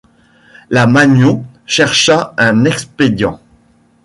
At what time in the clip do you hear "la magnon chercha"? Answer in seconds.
0.71-2.33